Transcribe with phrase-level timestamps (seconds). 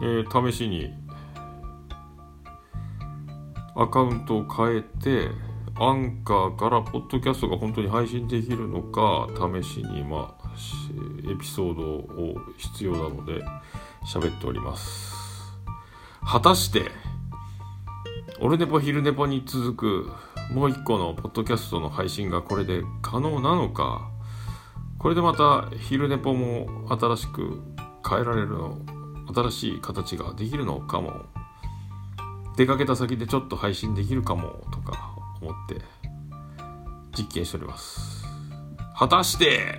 [0.00, 0.90] えー試しに
[3.76, 5.28] アカウントを変えて
[5.80, 9.28] アンカーからポッドキャストが本当に配信できるのか
[9.62, 10.50] 試しにまあ
[11.30, 13.44] エピソードを必要なので
[14.04, 15.16] 喋っております。
[16.30, 16.90] 果たして
[18.40, 20.12] オルネポ昼ネポに続く
[20.52, 24.10] もう一個のポッドキャストの配信がこれで可能なのか
[24.98, 27.62] これでまた昼ネポも新しく
[28.08, 28.78] 変えられるの
[29.34, 31.26] 新しい形ができるのかも。
[32.56, 35.80] 出かけた先でちょっと配信できるかもとか思って
[37.16, 38.24] 実験しております。
[38.96, 39.78] 果たして